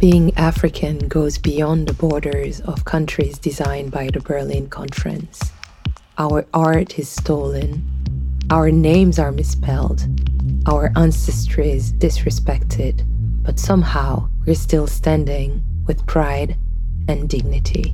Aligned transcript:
Being 0.00 0.32
African 0.36 1.08
goes 1.08 1.38
beyond 1.38 1.88
the 1.88 1.92
borders 1.92 2.60
of 2.60 2.84
countries 2.84 3.36
designed 3.36 3.90
by 3.90 4.10
the 4.12 4.20
Berlin 4.20 4.68
Conference. 4.68 5.50
Our 6.16 6.46
art 6.54 7.00
is 7.00 7.08
stolen, 7.08 7.82
our 8.48 8.70
names 8.70 9.18
are 9.18 9.32
misspelled, 9.32 10.06
our 10.66 10.90
ancestries 10.90 11.90
disrespected, 11.98 13.04
but 13.42 13.58
somehow 13.58 14.28
we're 14.46 14.54
still 14.54 14.86
standing 14.86 15.64
with 15.88 16.06
pride 16.06 16.56
and 17.08 17.28
dignity. 17.28 17.92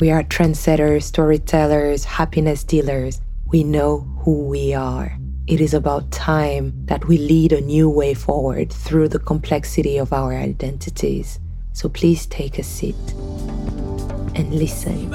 We 0.00 0.10
are 0.10 0.24
trendsetters, 0.24 1.04
storytellers, 1.04 2.04
happiness 2.04 2.64
dealers. 2.64 3.20
We 3.46 3.62
know 3.62 4.00
who 4.24 4.44
we 4.44 4.74
are. 4.74 5.16
It 5.46 5.60
is 5.60 5.72
about 5.72 6.10
time 6.10 6.72
that 6.86 7.06
we 7.06 7.16
lead 7.16 7.52
a 7.52 7.60
new 7.60 7.88
way 7.88 8.12
forward 8.12 8.72
through 8.72 9.10
the 9.10 9.20
complexity 9.20 9.96
of 9.98 10.12
our 10.12 10.34
identities. 10.34 11.38
So 11.74 11.88
please 11.88 12.26
take 12.26 12.58
a 12.58 12.64
seat 12.64 12.96
and 14.34 14.52
listen. 14.52 15.10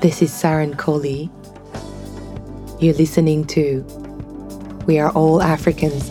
This 0.00 0.20
is 0.20 0.32
Saren 0.32 0.74
Kohli. 0.74 1.30
You're 2.82 2.94
listening 2.94 3.44
to 3.46 3.82
We 4.86 4.98
Are 4.98 5.12
All 5.12 5.40
Africans 5.40 6.10